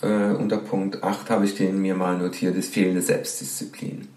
äh, 0.00 0.32
unter 0.34 0.58
Punkt 0.58 1.02
8 1.02 1.30
habe 1.30 1.44
ich 1.44 1.56
den 1.56 1.80
mir 1.80 1.94
mal 1.94 2.18
notiert, 2.18 2.56
ist 2.56 2.72
fehlende 2.72 3.02
Selbstdisziplin. 3.02 4.08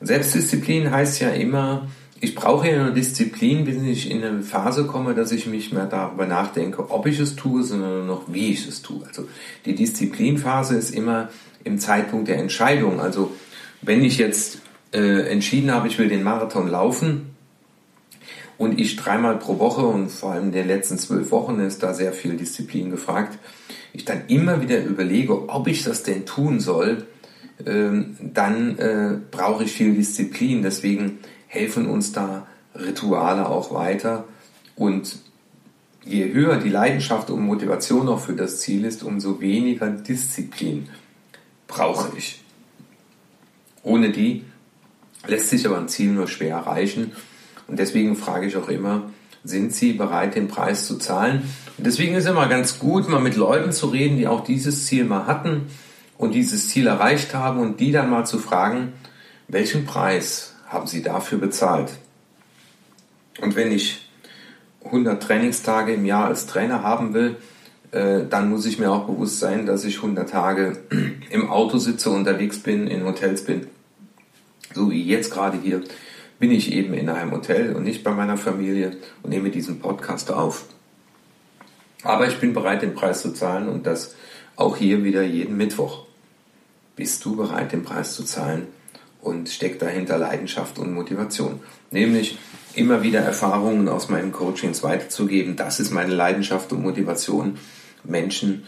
Und 0.00 0.06
Selbstdisziplin 0.06 0.90
heißt 0.90 1.20
ja 1.20 1.30
immer, 1.30 1.88
ich 2.20 2.36
brauche 2.36 2.68
ja 2.70 2.80
eine 2.80 2.92
Disziplin, 2.92 3.64
bis 3.64 3.82
ich 3.82 4.08
in 4.08 4.22
eine 4.22 4.42
Phase 4.42 4.86
komme, 4.86 5.12
dass 5.12 5.32
ich 5.32 5.48
mich 5.48 5.72
mehr 5.72 5.86
darüber 5.86 6.24
nachdenke, 6.24 6.88
ob 6.90 7.06
ich 7.06 7.18
es 7.18 7.34
tue, 7.34 7.64
sondern 7.64 8.06
noch 8.06 8.32
wie 8.32 8.52
ich 8.52 8.68
es 8.68 8.80
tue. 8.80 9.04
Also 9.04 9.26
die 9.66 9.74
Disziplinphase 9.74 10.76
ist 10.76 10.94
immer 10.94 11.30
im 11.64 11.80
Zeitpunkt 11.80 12.28
der 12.28 12.38
Entscheidung. 12.38 13.00
Also 13.00 13.32
wenn 13.80 14.04
ich 14.04 14.18
jetzt 14.18 14.60
äh, 14.92 15.30
entschieden 15.32 15.72
habe, 15.72 15.88
ich 15.88 15.98
will 15.98 16.08
den 16.08 16.22
Marathon 16.22 16.68
laufen, 16.68 17.31
und 18.58 18.78
ich 18.78 18.96
dreimal 18.96 19.38
pro 19.38 19.58
Woche 19.58 19.84
und 19.84 20.10
vor 20.10 20.32
allem 20.32 20.46
in 20.46 20.52
den 20.52 20.66
letzten 20.66 20.98
zwölf 20.98 21.30
Wochen 21.30 21.58
ist 21.60 21.82
da 21.82 21.94
sehr 21.94 22.12
viel 22.12 22.36
Disziplin 22.36 22.90
gefragt, 22.90 23.38
ich 23.92 24.04
dann 24.04 24.26
immer 24.28 24.60
wieder 24.60 24.82
überlege, 24.82 25.48
ob 25.48 25.68
ich 25.68 25.84
das 25.84 26.02
denn 26.02 26.24
tun 26.24 26.60
soll, 26.60 27.06
ähm, 27.66 28.16
dann 28.20 28.78
äh, 28.78 29.18
brauche 29.30 29.64
ich 29.64 29.72
viel 29.72 29.94
Disziplin. 29.94 30.62
Deswegen 30.62 31.18
helfen 31.46 31.86
uns 31.86 32.12
da 32.12 32.46
Rituale 32.74 33.48
auch 33.48 33.72
weiter. 33.72 34.24
Und 34.76 35.18
je 36.04 36.32
höher 36.32 36.56
die 36.56 36.70
Leidenschaft 36.70 37.30
und 37.30 37.42
Motivation 37.42 38.08
auch 38.08 38.20
für 38.20 38.34
das 38.34 38.60
Ziel 38.60 38.84
ist, 38.84 39.02
umso 39.02 39.40
weniger 39.40 39.90
Disziplin 39.90 40.88
brauche 41.68 42.16
ich. 42.16 42.42
Ohne 43.82 44.10
die 44.10 44.44
lässt 45.26 45.50
sich 45.50 45.66
aber 45.66 45.78
ein 45.78 45.88
Ziel 45.88 46.12
nur 46.12 46.26
schwer 46.28 46.56
erreichen. 46.56 47.12
Und 47.72 47.78
deswegen 47.78 48.16
frage 48.16 48.46
ich 48.46 48.58
auch 48.58 48.68
immer, 48.68 49.04
sind 49.44 49.72
Sie 49.72 49.94
bereit, 49.94 50.34
den 50.34 50.46
Preis 50.46 50.86
zu 50.86 50.98
zahlen? 50.98 51.42
Und 51.78 51.86
deswegen 51.86 52.14
ist 52.14 52.24
es 52.24 52.30
immer 52.30 52.46
ganz 52.46 52.78
gut, 52.78 53.08
mal 53.08 53.18
mit 53.18 53.34
Leuten 53.34 53.72
zu 53.72 53.86
reden, 53.86 54.18
die 54.18 54.26
auch 54.26 54.44
dieses 54.44 54.84
Ziel 54.84 55.06
mal 55.06 55.26
hatten 55.26 55.68
und 56.18 56.34
dieses 56.34 56.68
Ziel 56.68 56.86
erreicht 56.86 57.32
haben 57.32 57.60
und 57.60 57.80
die 57.80 57.90
dann 57.90 58.10
mal 58.10 58.26
zu 58.26 58.38
fragen, 58.38 58.92
welchen 59.48 59.86
Preis 59.86 60.54
haben 60.68 60.86
Sie 60.86 61.00
dafür 61.00 61.38
bezahlt? 61.38 61.92
Und 63.40 63.56
wenn 63.56 63.72
ich 63.72 64.06
100 64.84 65.22
Trainingstage 65.22 65.94
im 65.94 66.04
Jahr 66.04 66.26
als 66.26 66.44
Trainer 66.46 66.82
haben 66.82 67.14
will, 67.14 67.36
äh, 67.90 68.26
dann 68.28 68.50
muss 68.50 68.66
ich 68.66 68.78
mir 68.78 68.90
auch 68.90 69.06
bewusst 69.06 69.38
sein, 69.38 69.64
dass 69.64 69.86
ich 69.86 69.96
100 69.96 70.28
Tage 70.28 70.82
im 71.30 71.50
Auto 71.50 71.78
sitze, 71.78 72.10
unterwegs 72.10 72.58
bin, 72.58 72.86
in 72.86 73.06
Hotels 73.06 73.46
bin, 73.46 73.66
so 74.74 74.90
wie 74.90 75.02
jetzt 75.02 75.32
gerade 75.32 75.56
hier, 75.56 75.80
bin 76.42 76.50
ich 76.50 76.72
eben 76.72 76.92
in 76.94 77.08
einem 77.08 77.30
Hotel 77.30 77.72
und 77.72 77.84
nicht 77.84 78.02
bei 78.02 78.10
meiner 78.10 78.36
Familie 78.36 78.96
und 79.22 79.30
nehme 79.30 79.50
diesen 79.50 79.78
Podcast 79.78 80.32
auf. 80.32 80.64
Aber 82.02 82.26
ich 82.26 82.40
bin 82.40 82.52
bereit, 82.52 82.82
den 82.82 82.94
Preis 82.94 83.22
zu 83.22 83.32
zahlen 83.32 83.68
und 83.68 83.86
das 83.86 84.16
auch 84.56 84.76
hier 84.76 85.04
wieder 85.04 85.22
jeden 85.22 85.56
Mittwoch. 85.56 86.04
Bist 86.96 87.24
du 87.24 87.36
bereit, 87.36 87.70
den 87.70 87.84
Preis 87.84 88.14
zu 88.14 88.24
zahlen? 88.24 88.66
Und 89.20 89.50
steckt 89.50 89.82
dahinter 89.82 90.18
Leidenschaft 90.18 90.80
und 90.80 90.92
Motivation. 90.92 91.60
Nämlich 91.92 92.38
immer 92.74 93.04
wieder 93.04 93.20
Erfahrungen 93.20 93.88
aus 93.88 94.08
meinen 94.08 94.32
Coachings 94.32 94.82
weiterzugeben. 94.82 95.54
Das 95.54 95.78
ist 95.78 95.92
meine 95.92 96.12
Leidenschaft 96.12 96.72
und 96.72 96.82
Motivation, 96.82 97.56
Menschen 98.02 98.64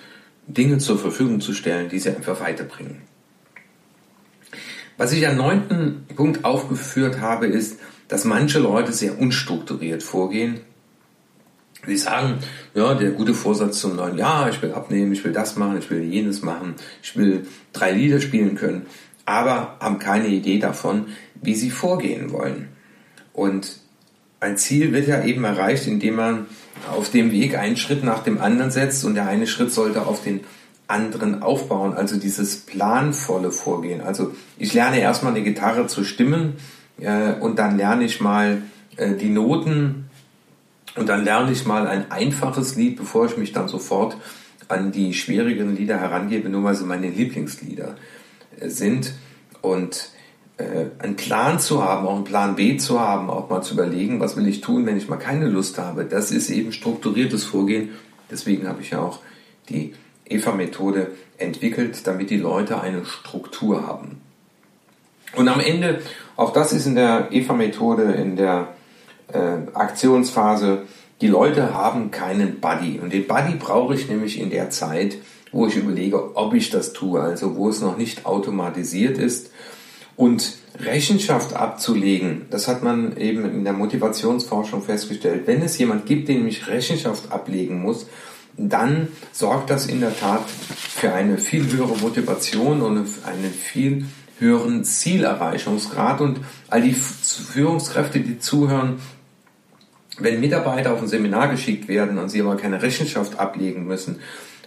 Dinge 0.47 0.79
zur 0.79 0.97
Verfügung 0.97 1.41
zu 1.41 1.53
stellen, 1.53 1.89
die 1.89 1.99
sie 1.99 2.11
einfach 2.11 2.39
weiterbringen. 2.39 3.03
Was 4.97 5.13
ich 5.13 5.27
am 5.27 5.37
neunten 5.37 6.07
Punkt 6.15 6.45
aufgeführt 6.45 7.21
habe, 7.21 7.47
ist, 7.47 7.81
dass 8.09 8.25
manche 8.25 8.59
Leute 8.59 8.93
sehr 8.93 9.19
unstrukturiert 9.19 10.03
vorgehen. 10.03 10.61
Sie 11.87 11.97
sagen, 11.97 12.39
ja, 12.75 12.95
der 12.95 13.11
gute 13.11 13.35
Vorsatz 13.35 13.81
zum 13.81 13.97
neuen 13.97 14.17
Jahr, 14.17 14.49
ich 14.49 14.63
will 14.63 14.73
abnehmen, 14.73 15.13
ich 15.13 15.25
will 15.25 15.33
das 15.33 15.57
machen, 15.57 15.79
ich 15.79 15.91
will 15.91 16.03
jenes 16.03 16.43
machen, 16.43 16.75
ich 17.03 17.17
will 17.17 17.47
drei 17.73 17.93
Lieder 17.93 18.21
spielen 18.21 18.55
können, 18.55 18.87
aber 19.27 19.77
haben 19.81 19.99
keine 19.99 20.29
Idee 20.29 20.59
davon, 20.59 21.07
wie 21.43 21.55
sie 21.55 21.71
vorgehen 21.71 22.33
wollen. 22.33 22.69
Und 23.33 23.81
ein 24.41 24.57
Ziel 24.57 24.93
wird 24.93 25.09
ja 25.09 25.25
eben 25.25 25.45
erreicht, 25.45 25.87
indem 25.87 26.17
man 26.17 26.47
auf 26.91 27.11
dem 27.11 27.33
Weg 27.33 27.59
einen 27.59 27.77
Schritt 27.77 28.05
nach 28.05 28.23
dem 28.23 28.41
anderen 28.41 28.71
setzt 28.71 29.05
und 29.05 29.15
der 29.15 29.27
eine 29.27 29.47
Schritt 29.47 29.73
sollte 29.73 30.07
auf 30.07 30.23
den 30.23 30.41
anderen 30.87 31.43
aufbauen, 31.43 31.95
also 31.95 32.19
dieses 32.19 32.59
planvolle 32.59 33.51
Vorgehen. 33.51 34.01
Also 34.01 34.35
ich 34.59 34.75
lerne 34.75 35.01
erstmal 35.01 35.33
eine 35.33 35.43
Gitarre 35.43 35.87
zu 35.87 36.05
stimmen 36.05 36.55
äh, 37.01 37.33
und 37.35 37.59
dann 37.59 37.77
lerne 37.77 38.05
ich 38.05 38.21
mal 38.21 38.63
äh, 38.97 39.15
die 39.15 39.31
Noten 39.31 40.11
und 40.97 41.09
dann 41.09 41.25
lerne 41.25 41.51
ich 41.53 41.65
mal 41.65 41.87
ein 41.87 42.11
einfaches 42.11 42.77
Lied, 42.77 42.97
bevor 42.97 43.27
ich 43.27 43.37
mich 43.37 43.53
dann 43.53 43.69
sofort 43.69 44.17
an 44.69 44.93
die 44.93 45.15
schwierigen 45.15 45.75
Lieder 45.75 45.99
herangebe, 45.99 46.49
nur 46.49 46.65
weil 46.65 46.75
sie 46.75 46.85
meine 46.85 47.09
Lieblingslieder 47.09 47.97
äh, 48.61 48.69
sind. 48.69 49.15
Und 49.63 50.11
äh, 50.57 50.87
einen 50.99 51.17
Plan 51.17 51.59
zu 51.59 51.83
haben, 51.83 52.07
auch 52.07 52.15
einen 52.15 52.25
Plan 52.25 52.55
B 52.55 52.77
zu 52.77 53.01
haben, 53.01 53.31
auch 53.31 53.49
mal 53.49 53.63
zu 53.63 53.75
überlegen, 53.75 54.21
was 54.21 54.37
will 54.37 54.47
ich 54.47 54.61
tun, 54.61 54.87
wenn 54.87 54.97
ich 54.97 55.09
mal 55.09 55.17
keine 55.17 55.49
Lust 55.49 55.79
habe, 55.79 56.05
das 56.05 56.31
ist 56.31 56.51
eben 56.51 56.73
strukturiertes 56.73 57.45
Vorgehen. 57.45 57.91
Deswegen 58.31 58.69
habe 58.69 58.83
ich 58.83 58.91
ja 58.91 59.01
auch 59.01 59.21
die 59.69 59.95
EVA-Methode 60.27 61.13
entwickelt, 61.39 62.07
damit 62.07 62.31
die 62.31 62.39
Leute 62.39 62.81
eine 62.81 63.05
Struktur 63.05 63.87
haben. 63.87 64.21
Und 65.37 65.49
am 65.49 65.61
Ende, 65.61 66.01
auch 66.37 66.53
das 66.53 66.73
ist 66.73 66.87
in 66.87 66.95
der 66.95 67.29
EVA-Methode, 67.31 68.13
in 68.13 68.37
der 68.37 68.69
äh, 69.33 69.39
Aktionsphase, 69.75 70.83
die 71.21 71.29
Leute 71.29 71.75
haben 71.75 72.11
keinen 72.11 72.61
Buddy. 72.61 73.01
Und 73.01 73.13
den 73.13 73.27
Buddy 73.27 73.55
brauche 73.59 73.95
ich 73.95 74.09
nämlich 74.09 74.41
in 74.41 74.51
der 74.51 74.71
Zeit, 74.71 75.17
wo 75.53 75.67
ich 75.67 75.77
überlege, 75.77 76.37
ob 76.37 76.55
ich 76.55 76.71
das 76.71 76.93
tue, 76.93 77.21
also 77.21 77.57
wo 77.57 77.69
es 77.69 77.81
noch 77.81 77.97
nicht 77.97 78.27
automatisiert 78.27 79.19
ist. 79.19 79.51
Und 80.17 80.59
Rechenschaft 80.79 81.55
abzulegen, 81.55 82.47
das 82.51 82.67
hat 82.67 82.83
man 82.83 83.17
eben 83.17 83.45
in 83.45 83.65
der 83.65 83.73
Motivationsforschung 83.73 84.83
festgestellt. 84.83 85.47
Wenn 85.47 85.63
es 85.63 85.79
jemand 85.79 86.07
gibt, 86.07 86.29
den 86.29 86.47
ich 86.47 86.67
Rechenschaft 86.67 87.31
ablegen 87.33 87.81
muss, 87.81 88.07
dann 88.57 89.09
sorgt 89.33 89.71
das 89.71 89.87
in 89.87 90.01
der 90.01 90.17
Tat 90.17 90.49
für 90.49 91.13
eine 91.13 91.39
viel 91.39 91.71
höhere 91.71 91.97
Motivation 91.97 92.83
und 92.83 92.99
einen 93.27 93.53
viel 93.53 94.07
höheren 94.39 94.85
Zielerreichungsgrad. 94.85 96.21
Und 96.21 96.41
all 96.69 96.83
die 96.83 96.95
Führungskräfte, 96.95 98.21
die 98.21 98.39
zuhören, 98.39 99.01
wenn 100.19 100.41
Mitarbeiter 100.41 100.93
auf 100.93 101.03
ein 101.03 101.09
Seminar 101.09 101.49
geschickt 101.49 101.89
werden 101.89 102.19
und 102.19 102.29
sie 102.29 102.41
aber 102.41 102.57
keine 102.57 102.83
Rechenschaft 102.83 103.39
ablegen 103.39 103.87
müssen, 103.87 104.21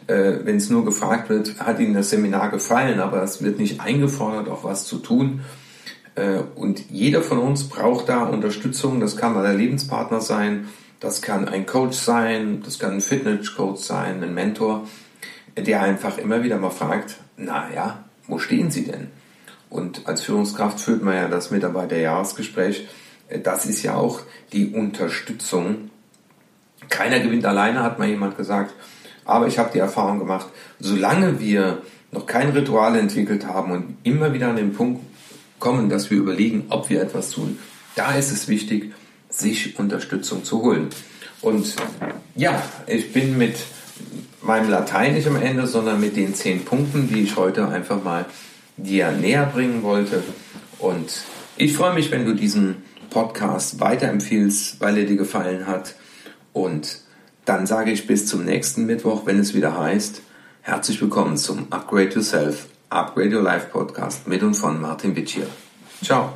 äh, 0.07 0.39
wenn 0.43 0.57
es 0.57 0.69
nur 0.69 0.85
gefragt 0.85 1.29
wird, 1.29 1.59
hat 1.59 1.79
Ihnen 1.79 1.93
das 1.93 2.09
Seminar 2.09 2.49
gefallen, 2.49 2.99
aber 2.99 3.23
es 3.23 3.41
wird 3.41 3.59
nicht 3.59 3.79
eingefordert, 3.79 4.49
auch 4.49 4.63
was 4.63 4.85
zu 4.85 4.97
tun. 4.97 5.41
Äh, 6.15 6.39
und 6.55 6.89
jeder 6.89 7.21
von 7.21 7.37
uns 7.39 7.69
braucht 7.69 8.09
da 8.09 8.23
Unterstützung. 8.23 8.99
Das 8.99 9.15
kann 9.15 9.33
mal 9.33 9.43
der 9.43 9.53
Lebenspartner 9.53 10.21
sein, 10.21 10.67
das 10.99 11.21
kann 11.21 11.47
ein 11.47 11.65
Coach 11.65 11.97
sein, 11.97 12.61
das 12.63 12.79
kann 12.79 12.93
ein 12.93 13.01
Fitnesscoach 13.01 13.77
sein, 13.77 14.23
ein 14.23 14.33
Mentor, 14.33 14.87
der 15.55 15.81
einfach 15.81 16.17
immer 16.17 16.43
wieder 16.43 16.57
mal 16.57 16.71
fragt, 16.71 17.17
na 17.37 17.71
ja, 17.73 18.03
wo 18.27 18.39
stehen 18.39 18.71
Sie 18.71 18.83
denn? 18.83 19.07
Und 19.69 20.07
als 20.07 20.21
Führungskraft 20.21 20.79
führt 20.79 21.03
man 21.03 21.15
ja 21.15 21.27
das 21.27 21.51
Mitarbeiterjahresgespräch. 21.51 22.87
Das 23.43 23.65
ist 23.65 23.83
ja 23.83 23.95
auch 23.95 24.21
die 24.53 24.69
Unterstützung. 24.69 25.89
Keiner 26.89 27.19
gewinnt 27.19 27.45
alleine, 27.45 27.83
hat 27.83 27.99
mal 27.99 28.07
jemand 28.07 28.37
gesagt. 28.37 28.73
Aber 29.25 29.47
ich 29.47 29.59
habe 29.59 29.71
die 29.73 29.79
Erfahrung 29.79 30.19
gemacht, 30.19 30.47
solange 30.79 31.39
wir 31.39 31.81
noch 32.11 32.25
kein 32.25 32.49
Ritual 32.49 32.95
entwickelt 32.95 33.45
haben 33.45 33.71
und 33.71 33.97
immer 34.03 34.33
wieder 34.33 34.47
an 34.47 34.55
den 34.55 34.73
Punkt 34.73 35.01
kommen, 35.59 35.89
dass 35.89 36.09
wir 36.09 36.17
überlegen, 36.17 36.67
ob 36.69 36.89
wir 36.89 37.01
etwas 37.01 37.31
tun, 37.31 37.59
da 37.95 38.13
ist 38.13 38.31
es 38.31 38.47
wichtig, 38.47 38.93
sich 39.29 39.77
Unterstützung 39.77 40.43
zu 40.43 40.61
holen. 40.61 40.89
Und 41.41 41.75
ja, 42.35 42.61
ich 42.87 43.13
bin 43.13 43.37
mit 43.37 43.55
meinem 44.41 44.69
Latein 44.69 45.13
nicht 45.13 45.27
am 45.27 45.35
Ende, 45.35 45.67
sondern 45.67 45.99
mit 45.99 46.15
den 46.15 46.33
zehn 46.33 46.65
Punkten, 46.65 47.07
die 47.09 47.21
ich 47.21 47.35
heute 47.35 47.67
einfach 47.67 48.03
mal 48.03 48.25
dir 48.77 49.11
näher 49.11 49.45
bringen 49.45 49.83
wollte. 49.83 50.23
Und 50.79 51.23
ich 51.57 51.73
freue 51.73 51.93
mich, 51.93 52.11
wenn 52.11 52.25
du 52.25 52.33
diesen 52.33 52.83
Podcast 53.09 53.79
weiterempfiehlst, 53.79 54.79
weil 54.79 54.97
er 54.97 55.05
dir 55.05 55.17
gefallen 55.17 55.67
hat. 55.67 55.95
Und 56.53 57.01
dann 57.45 57.65
sage 57.65 57.91
ich 57.91 58.07
bis 58.07 58.27
zum 58.27 58.45
nächsten 58.45 58.85
Mittwoch, 58.85 59.25
wenn 59.25 59.39
es 59.39 59.53
wieder 59.53 59.77
heißt, 59.77 60.21
herzlich 60.61 61.01
willkommen 61.01 61.37
zum 61.37 61.71
Upgrade 61.71 62.09
Yourself, 62.09 62.67
Upgrade 62.89 63.35
Your 63.35 63.43
Life 63.43 63.67
Podcast 63.71 64.27
mit 64.27 64.43
und 64.43 64.53
von 64.53 64.81
Martin 64.81 65.15
Wittier. 65.15 65.47
Ciao. 66.03 66.33